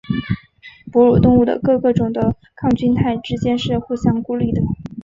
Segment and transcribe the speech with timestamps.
[0.91, 4.59] 哺乳动物的各个种的抗菌肽之间是互相孤立的。